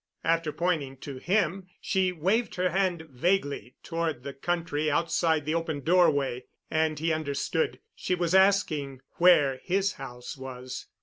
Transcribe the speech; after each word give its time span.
After 0.23 0.51
pointing 0.51 0.97
to 1.01 1.17
him, 1.17 1.67
she 1.79 2.11
waved 2.11 2.55
her 2.55 2.71
hand 2.71 3.03
vaguely 3.11 3.75
toward 3.83 4.23
the 4.23 4.33
country 4.33 4.89
outside 4.89 5.45
the 5.45 5.53
open 5.53 5.81
doorway, 5.81 6.45
and 6.71 6.97
he 6.97 7.13
understood 7.13 7.79
she 7.95 8.15
was 8.15 8.33
asking 8.33 9.01
where 9.19 9.59
his 9.63 9.93
house 10.01 10.35
was. 10.35 10.87